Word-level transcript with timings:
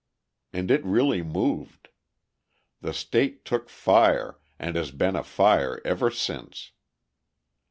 And 0.51 0.71
it 0.71 0.83
really 0.83 1.21
moved; 1.21 1.89
the 2.81 2.91
state 2.91 3.45
took 3.45 3.69
fire 3.69 4.39
and 4.57 4.75
has 4.75 4.89
been 4.89 5.15
afire 5.15 5.79
ever 5.85 6.09
since. 6.09 6.71